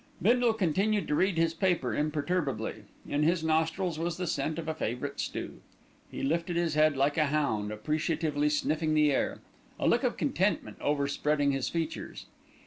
[0.19, 2.85] Bindle continued to read his paper imperturbably.
[3.07, 5.61] In his nostrils was the scent of a favourite stew.
[6.09, 9.41] He lifted his head like a hound, appreciatively sniffing the air,
[9.79, 12.25] a look of contentment overspreading his features.